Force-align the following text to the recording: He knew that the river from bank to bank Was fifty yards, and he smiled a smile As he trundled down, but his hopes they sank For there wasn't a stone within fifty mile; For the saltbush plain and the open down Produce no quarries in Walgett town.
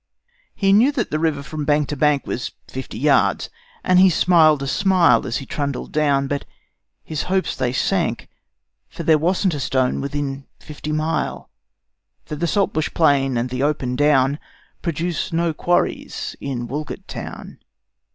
He 0.55 0.73
knew 0.73 0.91
that 0.93 1.11
the 1.11 1.19
river 1.19 1.43
from 1.43 1.63
bank 1.63 1.87
to 1.89 1.95
bank 1.95 2.25
Was 2.25 2.53
fifty 2.67 2.97
yards, 2.97 3.51
and 3.83 3.99
he 3.99 4.09
smiled 4.09 4.63
a 4.63 4.67
smile 4.67 5.27
As 5.27 5.37
he 5.37 5.45
trundled 5.45 5.91
down, 5.91 6.25
but 6.27 6.43
his 7.03 7.21
hopes 7.29 7.55
they 7.55 7.71
sank 7.71 8.27
For 8.89 9.03
there 9.03 9.19
wasn't 9.19 9.53
a 9.53 9.59
stone 9.59 10.01
within 10.01 10.47
fifty 10.59 10.91
mile; 10.91 11.51
For 12.25 12.35
the 12.35 12.47
saltbush 12.47 12.89
plain 12.95 13.37
and 13.37 13.51
the 13.51 13.61
open 13.61 13.95
down 13.95 14.39
Produce 14.81 15.31
no 15.31 15.53
quarries 15.53 16.35
in 16.41 16.67
Walgett 16.67 17.05
town. 17.07 17.59